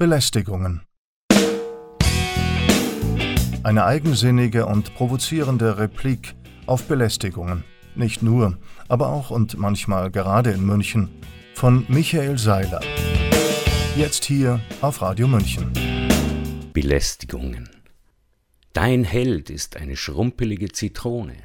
Belästigungen. 0.00 0.80
Eine 3.62 3.84
eigensinnige 3.84 4.64
und 4.64 4.94
provozierende 4.94 5.76
Replik 5.76 6.34
auf 6.64 6.84
Belästigungen. 6.84 7.64
Nicht 7.94 8.22
nur, 8.22 8.56
aber 8.88 9.08
auch 9.08 9.30
und 9.30 9.58
manchmal 9.58 10.10
gerade 10.10 10.52
in 10.52 10.64
München. 10.64 11.10
Von 11.54 11.84
Michael 11.88 12.38
Seiler. 12.38 12.80
Jetzt 13.94 14.24
hier 14.24 14.60
auf 14.80 15.02
Radio 15.02 15.28
München. 15.28 15.70
Belästigungen. 16.72 17.68
Dein 18.72 19.04
Held 19.04 19.50
ist 19.50 19.76
eine 19.76 19.98
schrumpelige 19.98 20.70
Zitrone. 20.70 21.36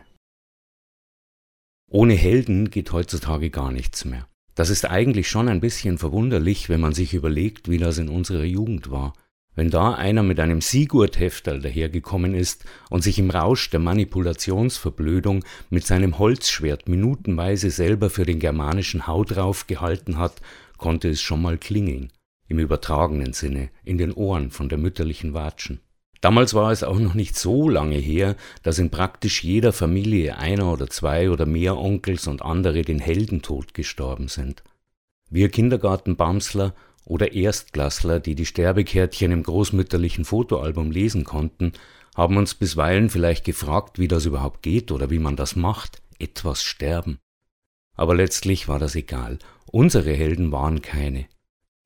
Ohne 1.92 2.14
Helden 2.14 2.70
geht 2.70 2.94
heutzutage 2.94 3.50
gar 3.50 3.74
nichts 3.74 4.06
mehr. 4.06 4.30
Das 4.56 4.70
ist 4.70 4.86
eigentlich 4.86 5.30
schon 5.30 5.50
ein 5.50 5.60
bisschen 5.60 5.98
verwunderlich, 5.98 6.70
wenn 6.70 6.80
man 6.80 6.94
sich 6.94 7.14
überlegt, 7.14 7.70
wie 7.70 7.78
das 7.78 7.98
in 7.98 8.08
unserer 8.08 8.46
Jugend 8.46 8.90
war. 8.90 9.14
Wenn 9.54 9.70
da 9.70 9.94
einer 9.94 10.24
mit 10.24 10.40
einem 10.40 10.62
Sigurd-Hefterl 10.62 11.62
dahergekommen 11.62 12.34
ist 12.34 12.66
und 12.90 13.04
sich 13.04 13.20
im 13.20 13.30
Rausch 13.30 13.70
der 13.70 13.80
Manipulationsverblödung 13.80 15.46
mit 15.70 15.86
seinem 15.86 16.20
Holzschwert 16.20 16.90
minutenweise 16.90 17.70
selber 17.70 18.10
für 18.10 18.26
den 18.26 18.40
germanischen 18.40 19.08
Hau 19.08 19.24
drauf 19.24 19.68
gehalten 19.68 20.18
hat, 20.18 20.42
konnte 20.78 21.10
es 21.10 21.22
schon 21.22 21.42
mal 21.42 21.58
klingeln, 21.58 22.12
im 22.48 22.60
übertragenen 22.60 23.34
Sinne, 23.34 23.70
in 23.84 23.98
den 23.98 24.12
Ohren 24.12 24.52
von 24.52 24.68
der 24.68 24.78
mütterlichen 24.78 25.34
Watschen. 25.34 25.80
Damals 26.26 26.56
war 26.56 26.72
es 26.72 26.84
auch 26.84 26.98
noch 26.98 27.14
nicht 27.14 27.38
so 27.38 27.70
lange 27.70 27.98
her, 27.98 28.36
dass 28.64 28.80
in 28.80 28.90
praktisch 28.90 29.44
jeder 29.44 29.72
Familie 29.72 30.40
einer 30.40 30.74
oder 30.74 30.90
zwei 30.90 31.30
oder 31.30 31.46
mehr 31.46 31.78
Onkels 31.78 32.26
und 32.26 32.42
andere 32.42 32.82
den 32.82 32.98
Heldentod 32.98 33.76
gestorben 33.76 34.28
sind. 34.28 34.64
Wir 35.30 35.50
Kindergartenbamsler 35.50 36.74
oder 37.06 37.34
Erstklassler, 37.34 38.20
die 38.20 38.34
die 38.34 38.48
Sterbekärtchen 38.48 39.32
im 39.32 39.44
großmütterlichen 39.44 40.26
Fotoalbum 40.26 40.90
lesen 40.90 41.26
konnten, 41.26 41.74
haben 42.16 42.38
uns 42.38 42.56
bisweilen 42.56 43.12
vielleicht 43.12 43.46
gefragt, 43.46 44.00
wie 44.00 44.08
das 44.08 44.26
überhaupt 44.26 44.64
geht 44.64 44.92
oder 44.92 45.12
wie 45.12 45.20
man 45.20 45.36
das 45.36 45.56
macht, 45.56 46.02
etwas 46.18 46.64
sterben. 46.64 47.20
Aber 47.96 48.16
letztlich 48.16 48.68
war 48.68 48.80
das 48.80 48.96
egal. 48.96 49.38
Unsere 49.68 50.14
Helden 50.14 50.52
waren 50.52 50.82
keine. 50.82 51.28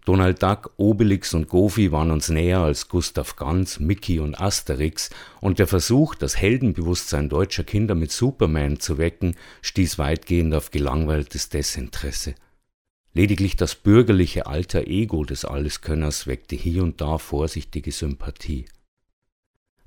Donald 0.10 0.42
Duck, 0.42 0.74
Obelix 0.78 1.36
und 1.36 1.50
Goofy 1.50 1.92
waren 1.92 2.10
uns 2.10 2.30
näher 2.30 2.62
als 2.62 2.90
Gustav 2.90 3.36
Ganz, 3.36 3.80
Mickey 3.80 4.20
und 4.20 4.42
Asterix, 4.42 5.12
und 5.40 5.60
der 5.60 5.68
Versuch, 5.68 6.16
das 6.16 6.36
Heldenbewusstsein 6.36 7.30
deutscher 7.30 7.64
Kinder 7.64 7.94
mit 7.94 8.12
Superman 8.12 8.80
zu 8.80 8.98
wecken, 8.98 9.36
stieß 9.62 10.00
weitgehend 10.00 10.56
auf 10.56 10.72
gelangweiltes 10.72 11.50
Desinteresse. 11.50 12.34
Lediglich 13.14 13.56
das 13.56 13.76
bürgerliche 13.76 14.48
alter 14.48 14.88
Ego 14.88 15.24
des 15.26 15.46
Alleskönners 15.46 16.26
weckte 16.26 16.56
hier 16.56 16.82
und 16.82 17.02
da 17.02 17.20
vorsichtige 17.20 17.92
Sympathie. 17.92 18.66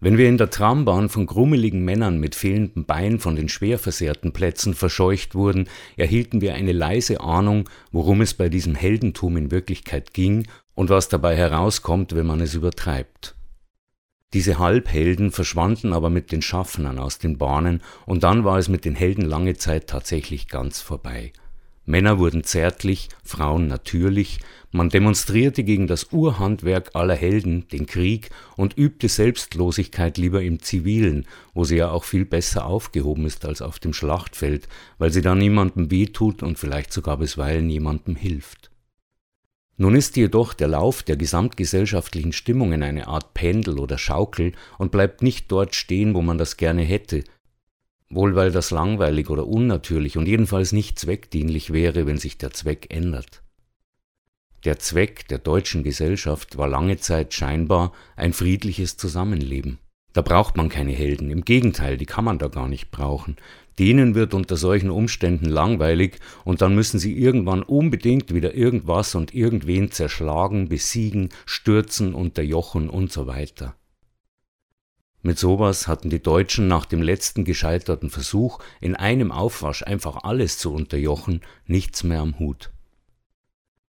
Wenn 0.05 0.19
wir 0.19 0.29
in 0.29 0.37
der 0.37 0.51
Trambahn 0.51 1.09
von 1.09 1.27
grummeligen 1.27 1.85
Männern 1.85 2.19
mit 2.19 2.35
fehlendem 2.35 2.87
Bein 2.87 3.21
von 3.21 3.37
den 3.37 3.49
schwer 3.49 3.79
versehrten 3.79 4.33
Plätzen 4.33 4.75
verscheucht 4.75 5.37
wurden, 5.37 5.69
erhielten 5.97 6.41
wir 6.41 6.55
eine 6.55 6.73
leise 6.73 7.21
Ahnung, 7.21 7.71
worum 7.93 8.21
es 8.21 8.35
bei 8.35 8.49
diesem 8.49 8.75
Heldentum 8.75 9.37
in 9.37 9.53
Wirklichkeit 9.53 10.13
ging 10.13 10.49
und 10.75 10.91
was 10.91 11.09
dabei 11.09 11.37
herauskommt, 11.37 12.17
wenn 12.17 12.27
man 12.27 12.41
es 12.41 12.55
übertreibt. 12.55 13.37
Diese 14.33 14.59
Halbhelden 14.59 15.31
verschwanden 15.31 15.93
aber 15.93 16.11
mit 16.11 16.33
den 16.33 16.43
Schaffnern 16.43 16.99
aus 16.99 17.19
den 17.19 17.39
Bahnen, 17.39 17.81
und 18.05 18.25
dann 18.25 18.43
war 18.43 18.59
es 18.59 18.69
mit 18.69 18.85
den 18.85 18.97
Helden 18.97 19.25
lange 19.25 19.55
Zeit 19.55 19.87
tatsächlich 19.87 20.49
ganz 20.49 20.81
vorbei. 20.81 21.33
Männer 21.85 22.19
wurden 22.19 22.45
zärtlich, 22.45 23.09
Frauen 23.25 23.67
natürlich, 23.67 24.39
man 24.71 24.89
demonstrierte 24.89 25.65
gegen 25.65 25.87
das 25.87 26.13
Urhandwerk 26.13 26.91
aller 26.95 27.17
Helden, 27.17 27.67
den 27.69 27.87
Krieg, 27.87 28.31
und 28.57 28.79
übte 28.79 29.09
Selbstlosigkeit 29.09 30.17
lieber 30.17 30.43
im 30.43 30.61
Zivilen, 30.61 31.27
wo 31.55 31.65
sie 31.65 31.77
ja 31.77 31.91
auch 31.91 32.05
viel 32.05 32.25
besser 32.25 32.67
aufgehoben 32.67 33.27
ist 33.27 33.45
als 33.45 33.63
auf 33.63 33.81
dem 33.81 33.93
Schlachtfeld, 33.93 34.69
weil 34.99 35.13
sie 35.13 35.23
da 35.23 35.35
niemandem 35.35 35.91
wehtut 35.91 36.43
und 36.43 36.59
vielleicht 36.59 36.93
sogar 36.93 37.19
bisweilen 37.19 37.67
niemandem 37.67 38.15
hilft. 38.17 38.71
Nun 39.77 39.97
ist 39.97 40.17
jedoch 40.17 40.55
der 40.55 40.69
Lauf 40.69 41.03
der 41.03 41.17
gesamtgesellschaftlichen 41.17 42.33
Stimmungen 42.33 42.83
eine 42.83 43.09
Art 43.09 43.35
Pendel 43.35 43.81
oder 43.81 43.99
Schaukel 43.99 44.53
und 44.79 44.93
bleibt 44.93 45.23
nicht 45.23 45.51
dort 45.51 45.75
stehen, 45.75 46.15
wo 46.15 46.23
man 46.23 46.39
das 46.39 46.57
gerne 46.57 46.83
hätte, 46.83 47.25
wohl 48.15 48.35
weil 48.35 48.53
das 48.53 48.71
langweilig 48.71 49.31
oder 49.31 49.47
unnatürlich 49.47 50.17
und 50.17 50.27
jedenfalls 50.27 50.73
nicht 50.73 50.99
zweckdienlich 50.99 51.73
wäre, 51.73 52.07
wenn 52.07 52.19
sich 52.19 52.39
der 52.39 52.53
Zweck 52.53 52.87
ändert. 52.91 53.43
Der 54.65 54.79
Zweck 54.79 55.27
der 55.27 55.39
deutschen 55.39 55.83
Gesellschaft 55.83 56.57
war 56.57 56.69
lange 56.69 56.99
Zeit 56.99 57.35
scheinbar 57.35 57.93
ein 58.15 58.33
friedliches 58.33 58.97
Zusammenleben. 58.97 59.79
Da 60.13 60.23
braucht 60.23 60.57
man 60.57 60.69
keine 60.69 60.93
Helden, 60.93 61.31
im 61.31 61.45
Gegenteil, 61.45 61.97
die 61.97 62.07
kann 62.07 62.25
man 62.25 62.39
da 62.39 62.49
gar 62.49 62.69
nicht 62.69 62.91
brauchen. 62.91 63.37
Denen 63.79 64.15
wird 64.15 64.35
unter 64.35 64.57
solchen 64.57 64.91
Umständen 64.91 65.47
langweilig 65.47 66.19
und 66.45 66.61
dann 66.61 66.75
müssen 66.75 66.99
sie 66.99 67.17
irgendwann 67.19 67.63
unbedingt 67.63 68.33
wieder 68.35 68.55
irgendwas 68.55 69.15
und 69.15 69.35
irgendwen 69.35 69.91
zerschlagen, 69.91 70.69
besiegen, 70.69 71.31
stürzen, 71.47 72.15
unterjochen 72.15 72.91
und 72.91 73.11
so 73.11 73.27
weiter. 73.27 73.75
Mit 75.23 75.39
sowas 75.39 75.87
hatten 75.87 76.11
die 76.11 76.23
Deutschen 76.23 76.67
nach 76.67 76.85
dem 76.85 77.01
letzten 77.01 77.45
gescheiterten 77.45 78.11
Versuch, 78.11 78.59
in 78.81 78.97
einem 78.97 79.31
Aufwasch 79.31 79.85
einfach 79.85 80.25
alles 80.25 80.59
zu 80.59 80.73
unterjochen, 80.75 81.43
nichts 81.65 82.03
mehr 82.03 82.21
am 82.21 82.41
Hut. 82.41 82.73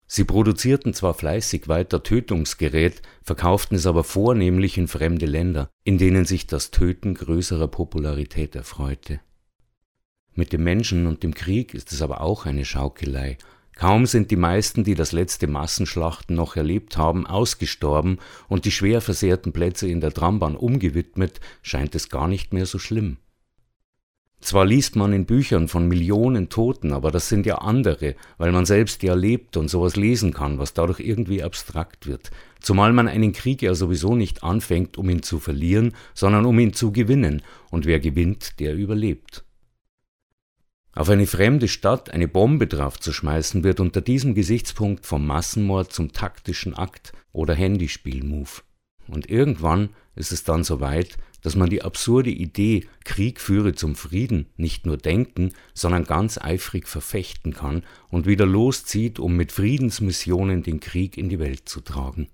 Sie 0.05 0.25
produzierten 0.25 0.93
zwar 0.93 1.15
fleißig 1.15 1.67
weiter 1.67 2.03
Tötungsgerät, 2.03 3.01
verkauften 3.23 3.75
es 3.75 3.87
aber 3.87 4.03
vornehmlich 4.03 4.77
in 4.77 4.87
fremde 4.87 5.25
Länder, 5.25 5.71
in 5.83 5.97
denen 5.97 6.25
sich 6.25 6.45
das 6.45 6.69
Töten 6.69 7.15
größerer 7.15 7.67
Popularität 7.67 8.55
erfreute. 8.55 9.19
Mit 10.35 10.53
dem 10.53 10.63
Menschen 10.63 11.07
und 11.07 11.23
dem 11.23 11.33
Krieg 11.33 11.73
ist 11.73 11.91
es 11.91 12.03
aber 12.03 12.21
auch 12.21 12.45
eine 12.45 12.63
Schaukelei, 12.63 13.39
Kaum 13.75 14.05
sind 14.05 14.29
die 14.29 14.35
meisten, 14.35 14.83
die 14.83 14.95
das 14.95 15.11
letzte 15.11 15.47
Massenschlachten 15.47 16.35
noch 16.35 16.55
erlebt 16.55 16.97
haben, 16.97 17.25
ausgestorben 17.25 18.19
und 18.47 18.65
die 18.65 18.71
schwer 18.71 19.01
versehrten 19.01 19.51
Plätze 19.51 19.87
in 19.87 19.99
der 19.99 20.13
Trambahn 20.13 20.55
umgewidmet, 20.55 21.39
scheint 21.61 21.95
es 21.95 22.09
gar 22.09 22.27
nicht 22.27 22.53
mehr 22.53 22.65
so 22.65 22.77
schlimm. 22.77 23.17
Zwar 24.43 24.65
liest 24.65 24.97
man 24.97 25.13
in 25.13 25.25
Büchern 25.25 25.69
von 25.69 25.87
Millionen 25.87 26.49
Toten, 26.49 26.91
aber 26.91 27.11
das 27.11 27.29
sind 27.29 27.45
ja 27.45 27.59
andere, 27.59 28.15
weil 28.37 28.51
man 28.51 28.65
selbst 28.65 29.01
ja 29.01 29.13
lebt 29.13 29.55
und 29.55 29.69
sowas 29.69 29.95
lesen 29.95 30.33
kann, 30.33 30.59
was 30.59 30.73
dadurch 30.73 30.99
irgendwie 30.99 31.41
abstrakt 31.41 32.07
wird. 32.07 32.29
Zumal 32.59 32.91
man 32.91 33.07
einen 33.07 33.31
Krieg 33.31 33.61
ja 33.61 33.73
sowieso 33.73 34.15
nicht 34.15 34.43
anfängt, 34.43 34.97
um 34.97 35.09
ihn 35.09 35.23
zu 35.23 35.39
verlieren, 35.39 35.93
sondern 36.13 36.45
um 36.45 36.59
ihn 36.59 36.73
zu 36.73 36.91
gewinnen, 36.91 37.41
und 37.71 37.85
wer 37.85 38.01
gewinnt, 38.01 38.59
der 38.59 38.75
überlebt. 38.75 39.45
Auf 40.95 41.09
eine 41.09 41.25
fremde 41.25 41.67
Stadt 41.67 42.11
eine 42.11 42.27
Bombe 42.27 42.67
draufzuschmeißen 42.67 43.63
wird 43.63 43.79
unter 43.79 43.99
diesem 43.99 44.35
Gesichtspunkt 44.35 45.07
vom 45.07 45.25
Massenmord 45.25 45.91
zum 45.91 46.11
taktischen 46.13 46.75
Akt 46.75 47.13
oder 47.31 47.55
Handyspiel-Move. 47.55 48.61
Und 49.07 49.27
irgendwann 49.27 49.89
ist 50.15 50.31
es 50.31 50.43
dann 50.43 50.63
so 50.63 50.81
weit, 50.81 51.17
dass 51.41 51.55
man 51.55 51.69
die 51.69 51.81
absurde 51.81 52.29
Idee, 52.29 52.87
Krieg 53.03 53.41
führe 53.41 53.73
zum 53.73 53.95
Frieden, 53.95 54.45
nicht 54.55 54.85
nur 54.85 54.97
denken, 54.97 55.53
sondern 55.73 56.03
ganz 56.05 56.37
eifrig 56.37 56.87
verfechten 56.87 57.53
kann 57.53 57.83
und 58.09 58.27
wieder 58.27 58.45
loszieht, 58.45 59.17
um 59.17 59.35
mit 59.35 59.51
Friedensmissionen 59.51 60.61
den 60.61 60.79
Krieg 60.79 61.17
in 61.17 61.27
die 61.27 61.39
Welt 61.39 61.67
zu 61.67 61.81
tragen. 61.81 62.27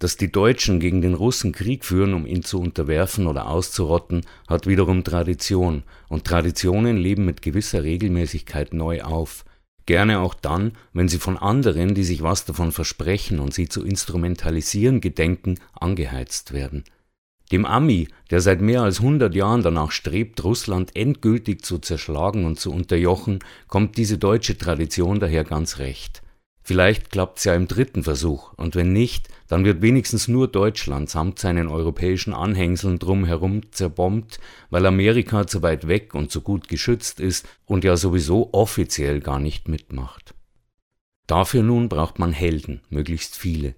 Dass 0.00 0.16
die 0.16 0.32
Deutschen 0.32 0.80
gegen 0.80 1.02
den 1.02 1.12
Russen 1.12 1.52
Krieg 1.52 1.84
führen, 1.84 2.14
um 2.14 2.26
ihn 2.26 2.42
zu 2.42 2.58
unterwerfen 2.58 3.26
oder 3.26 3.48
auszurotten, 3.48 4.22
hat 4.48 4.66
wiederum 4.66 5.04
Tradition, 5.04 5.82
und 6.08 6.24
Traditionen 6.24 6.96
leben 6.96 7.26
mit 7.26 7.42
gewisser 7.42 7.84
Regelmäßigkeit 7.84 8.72
neu 8.72 9.02
auf, 9.02 9.44
gerne 9.84 10.20
auch 10.20 10.32
dann, 10.32 10.72
wenn 10.94 11.08
sie 11.08 11.18
von 11.18 11.36
anderen, 11.36 11.94
die 11.94 12.04
sich 12.04 12.22
was 12.22 12.46
davon 12.46 12.72
versprechen 12.72 13.40
und 13.40 13.52
sie 13.52 13.68
zu 13.68 13.84
instrumentalisieren 13.84 15.02
gedenken, 15.02 15.58
angeheizt 15.78 16.54
werden. 16.54 16.84
Dem 17.52 17.66
Ami, 17.66 18.08
der 18.30 18.40
seit 18.40 18.62
mehr 18.62 18.80
als 18.80 19.00
hundert 19.00 19.34
Jahren 19.34 19.62
danach 19.62 19.90
strebt, 19.90 20.42
Russland 20.44 20.96
endgültig 20.96 21.62
zu 21.62 21.78
zerschlagen 21.78 22.46
und 22.46 22.58
zu 22.58 22.72
unterjochen, 22.72 23.40
kommt 23.68 23.98
diese 23.98 24.16
deutsche 24.16 24.56
Tradition 24.56 25.20
daher 25.20 25.44
ganz 25.44 25.78
recht. 25.78 26.22
Vielleicht 26.70 27.10
klappt's 27.10 27.42
ja 27.42 27.56
im 27.56 27.66
dritten 27.66 28.04
Versuch, 28.04 28.52
und 28.52 28.76
wenn 28.76 28.92
nicht, 28.92 29.28
dann 29.48 29.64
wird 29.64 29.82
wenigstens 29.82 30.28
nur 30.28 30.46
Deutschland 30.46 31.10
samt 31.10 31.40
seinen 31.40 31.66
europäischen 31.66 32.32
Anhängseln 32.32 33.00
drumherum 33.00 33.72
zerbombt, 33.72 34.38
weil 34.70 34.86
Amerika 34.86 35.48
zu 35.48 35.62
weit 35.62 35.88
weg 35.88 36.14
und 36.14 36.30
zu 36.30 36.42
gut 36.42 36.68
geschützt 36.68 37.18
ist 37.18 37.48
und 37.66 37.82
ja 37.82 37.96
sowieso 37.96 38.50
offiziell 38.52 39.18
gar 39.18 39.40
nicht 39.40 39.66
mitmacht. 39.66 40.32
Dafür 41.26 41.64
nun 41.64 41.88
braucht 41.88 42.20
man 42.20 42.32
Helden, 42.32 42.82
möglichst 42.88 43.34
viele. 43.34 43.74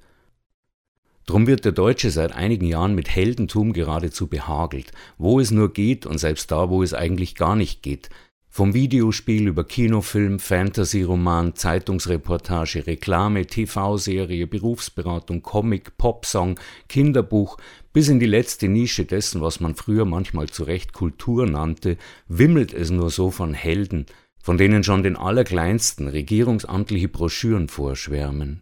Drum 1.24 1.46
wird 1.46 1.64
der 1.64 1.72
Deutsche 1.72 2.10
seit 2.10 2.32
einigen 2.32 2.66
Jahren 2.66 2.94
mit 2.94 3.08
Heldentum 3.08 3.72
geradezu 3.72 4.26
behagelt, 4.26 4.92
wo 5.16 5.40
es 5.40 5.50
nur 5.50 5.72
geht 5.72 6.04
und 6.04 6.18
selbst 6.18 6.50
da, 6.50 6.68
wo 6.68 6.82
es 6.82 6.92
eigentlich 6.92 7.36
gar 7.36 7.56
nicht 7.56 7.82
geht, 7.82 8.10
Vom 8.54 8.74
Videospiel 8.74 9.48
über 9.48 9.64
Kinofilm, 9.64 10.38
Fantasy-Roman, 10.38 11.54
Zeitungsreportage, 11.54 12.86
Reklame, 12.86 13.46
TV-Serie, 13.46 14.46
Berufsberatung, 14.46 15.40
Comic, 15.40 15.96
Popsong, 15.96 16.60
Kinderbuch 16.86 17.56
bis 17.94 18.10
in 18.10 18.20
die 18.20 18.26
letzte 18.26 18.68
Nische 18.68 19.06
dessen, 19.06 19.40
was 19.40 19.60
man 19.60 19.74
früher 19.74 20.04
manchmal 20.04 20.50
zu 20.50 20.64
Recht 20.64 20.92
Kultur 20.92 21.46
nannte, 21.46 21.96
wimmelt 22.28 22.74
es 22.74 22.90
nur 22.90 23.08
so 23.08 23.30
von 23.30 23.54
Helden, 23.54 24.04
von 24.42 24.58
denen 24.58 24.84
schon 24.84 25.02
den 25.02 25.16
allerkleinsten 25.16 26.06
regierungsamtliche 26.06 27.08
Broschüren 27.08 27.68
vorschwärmen. 27.68 28.60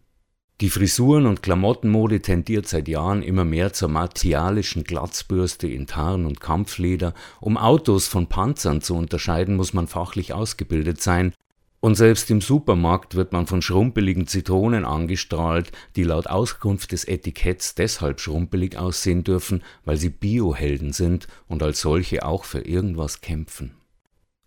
Die 0.60 0.68
Frisuren- 0.68 1.24
und 1.24 1.42
Klamottenmode 1.42 2.20
tendiert 2.20 2.68
seit 2.68 2.86
Jahren 2.86 3.22
immer 3.22 3.46
mehr 3.46 3.72
zur 3.72 3.88
martialischen 3.88 4.84
Glatzbürste 4.84 5.66
in 5.66 5.86
Tarn 5.86 6.26
und 6.26 6.42
Kampfleder. 6.42 7.14
Um 7.40 7.56
Autos 7.56 8.08
von 8.08 8.26
Panzern 8.26 8.82
zu 8.82 8.94
unterscheiden, 8.94 9.56
muss 9.56 9.72
man 9.72 9.86
fachlich 9.86 10.34
ausgebildet 10.34 11.00
sein. 11.00 11.32
Und 11.80 11.94
selbst 11.94 12.30
im 12.30 12.42
Supermarkt 12.42 13.14
wird 13.14 13.32
man 13.32 13.46
von 13.46 13.62
schrumpeligen 13.62 14.26
Zitronen 14.26 14.84
angestrahlt, 14.84 15.72
die 15.96 16.04
laut 16.04 16.26
Auskunft 16.26 16.92
des 16.92 17.04
Etiketts 17.04 17.74
deshalb 17.74 18.20
schrumpelig 18.20 18.76
aussehen 18.76 19.24
dürfen, 19.24 19.62
weil 19.86 19.96
sie 19.96 20.10
Biohelden 20.10 20.92
sind 20.92 21.26
und 21.48 21.62
als 21.62 21.80
solche 21.80 22.22
auch 22.26 22.44
für 22.44 22.60
irgendwas 22.60 23.22
kämpfen. 23.22 23.79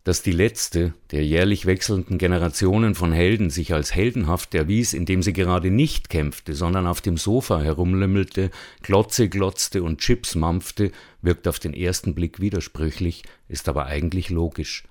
Dass 0.04 0.22
die 0.22 0.34
letzte 0.34 0.94
der 1.12 1.26
jährlich 1.26 1.66
wechselnden 1.66 2.18
Generationen 2.18 2.94
von 2.94 3.14
Helden 3.14 3.50
sich 3.50 3.74
als 3.74 3.96
heldenhaft 3.96 4.54
erwies, 4.54 4.94
indem 4.94 5.24
sie 5.24 5.32
gerade 5.32 5.72
nicht 5.72 6.10
kämpfte, 6.10 6.56
sondern 6.56 6.88
auf 6.88 7.00
dem 7.00 7.16
Sofa 7.16 7.62
herumlümmelte, 7.62 8.52
Glotze 8.82 9.30
glotzte 9.30 9.82
und 9.82 10.00
Chips 10.00 10.36
mampfte, 10.36 10.92
wirkt 11.22 11.48
auf 11.48 11.60
den 11.60 11.74
ersten 11.74 12.16
Blick 12.16 12.42
widersprüchlich, 12.42 13.24
ist 13.48 13.70
aber 13.70 13.86
eigentlich 13.86 14.30
logisch. 14.30 14.84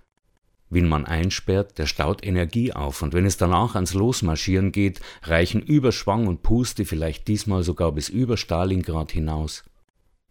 Wen 0.70 0.88
man 0.88 1.04
einsperrt, 1.04 1.76
der 1.76 1.84
staut 1.84 2.24
Energie 2.24 2.72
auf, 2.72 3.02
und 3.02 3.12
wenn 3.12 3.26
es 3.26 3.36
danach 3.36 3.74
ans 3.74 3.92
Losmarschieren 3.92 4.72
geht, 4.72 5.02
reichen 5.24 5.60
Überschwang 5.60 6.26
und 6.26 6.42
Puste 6.42 6.86
vielleicht 6.86 7.28
diesmal 7.28 7.62
sogar 7.62 7.92
bis 7.92 8.08
über 8.08 8.38
Stalingrad 8.38 9.12
hinaus. 9.12 9.64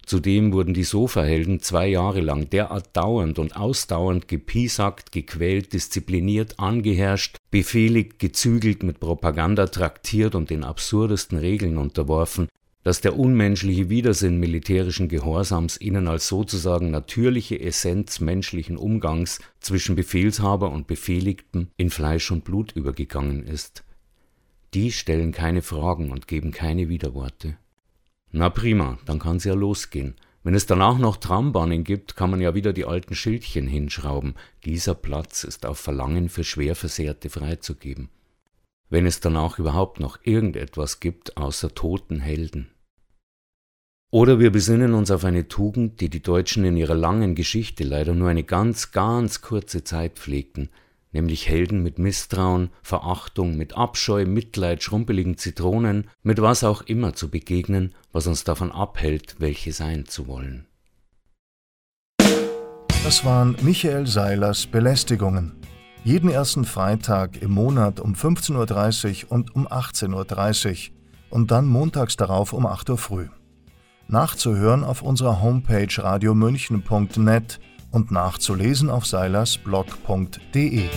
Zudem 0.06 0.52
wurden 0.52 0.74
die 0.74 0.84
Sofahelden 0.84 1.62
zwei 1.62 1.88
Jahre 1.88 2.22
lang 2.22 2.50
derart 2.50 2.90
dauernd 2.98 3.40
und 3.40 3.56
ausdauernd 3.56 4.28
gepiesackt, 4.28 5.12
gequält, 5.12 5.74
diszipliniert, 5.74 6.60
angeherrscht, 6.60 7.38
befehligt, 7.52 8.20
gezügelt, 8.20 8.84
mit 8.84 9.00
Propaganda 9.00 9.68
traktiert 9.68 10.36
und 10.36 10.50
den 10.50 10.64
absurdesten 10.64 11.38
Regeln 11.38 11.78
unterworfen, 11.78 12.48
dass 12.84 13.00
der 13.00 13.18
unmenschliche 13.18 13.90
Widersinn 13.90 14.40
militärischen 14.40 15.08
Gehorsams 15.08 15.80
ihnen 15.80 16.08
als 16.08 16.28
sozusagen 16.28 16.90
natürliche 16.90 17.60
Essenz 17.60 18.20
menschlichen 18.20 18.78
Umgangs 18.78 19.40
zwischen 19.60 19.96
Befehlshaber 19.96 20.72
und 20.72 20.88
Befehligten 20.88 21.70
in 21.78 21.92
Fleisch 21.92 22.32
und 22.32 22.44
Blut 22.44 22.72
übergegangen 22.72 23.44
ist. 23.44 23.84
Die 24.74 24.92
stellen 24.92 25.32
keine 25.32 25.62
Fragen 25.62 26.12
und 26.12 26.28
geben 26.28 26.52
keine 26.52 26.90
Widerworte. 26.90 27.58
Na 28.32 28.50
prima, 28.50 28.98
dann 29.06 29.20
kann's 29.20 29.44
ja 29.44 29.54
losgehen. 29.54 30.16
Wenn 30.44 30.56
es 30.56 30.66
danach 30.66 30.98
noch 30.98 31.18
Trambahnen 31.18 31.84
gibt, 31.84 32.16
kann 32.16 32.32
man 32.32 32.42
ja 32.42 32.56
wieder 32.56 32.74
die 32.74 32.86
alten 32.86 33.14
Schildchen 33.14 33.68
hinschrauben. 33.68 34.36
Dieser 34.66 34.96
Platz 34.96 35.44
ist 35.44 35.66
auf 35.66 35.78
Verlangen 35.78 36.30
für 36.30 36.44
Schwerversehrte 36.44 37.30
freizugeben. 37.30 38.10
Wenn 38.90 39.06
es 39.06 39.20
danach 39.20 39.60
überhaupt 39.60 40.00
noch 40.00 40.20
irgendetwas 40.24 41.00
gibt 41.00 41.38
außer 41.38 41.76
toten 41.76 42.20
Helden. 42.20 42.72
Oder 44.10 44.40
wir 44.40 44.52
besinnen 44.52 44.94
uns 44.94 45.12
auf 45.12 45.24
eine 45.24 45.48
Tugend, 45.48 46.02
die 46.02 46.10
die 46.10 46.22
Deutschen 46.22 46.66
in 46.66 46.76
ihrer 46.76 46.96
langen 46.96 47.34
Geschichte 47.36 47.86
leider 47.86 48.14
nur 48.14 48.28
eine 48.28 48.44
ganz, 48.44 48.92
ganz 48.92 49.42
kurze 49.42 49.86
Zeit 49.86 50.20
pflegten, 50.20 50.70
nämlich 51.12 51.48
Helden 51.48 51.84
mit 51.84 52.00
Misstrauen, 52.00 52.70
Verachtung, 52.82 53.58
mit 53.58 53.78
Abscheu, 53.78 54.26
Mitleid, 54.26 54.84
schrumpeligen 54.84 55.38
Zitronen, 55.38 56.10
mit 56.24 56.42
was 56.42 56.64
auch 56.64 56.82
immer 56.82 57.14
zu 57.14 57.30
begegnen, 57.30 57.94
was 58.12 58.28
uns 58.28 58.44
davon 58.44 58.72
abhält, 58.72 59.36
welche 59.40 59.74
sein 59.74 60.06
zu 60.06 60.28
wollen. 60.28 60.68
Das 63.04 63.26
waren 63.26 63.56
Michael 63.62 64.06
Seilers 64.08 64.68
Belästigungen. 64.68 65.54
Jeden 66.04 66.30
ersten 66.30 66.66
Freitag 66.66 67.42
im 67.42 67.52
Monat 67.52 68.00
um 68.00 68.14
15.30 68.14 69.26
Uhr 69.26 69.32
und 69.32 69.56
um 69.56 69.68
18.30 69.68 70.90
Uhr 70.90 70.96
und 71.30 71.52
dann 71.52 71.66
montags 71.66 72.16
darauf 72.16 72.54
um 72.54 72.66
8 72.66 72.92
Uhr 72.92 72.98
früh. 72.98 73.28
Nachzuhören 74.08 74.84
auf 74.84 75.02
unserer 75.02 75.42
Homepage 75.42 75.88
radiomünchen.net 75.98 77.60
und 77.92 78.12
nachzulesen 78.12 78.90
auf 78.90 79.06
seilersblog.de. 79.06 80.90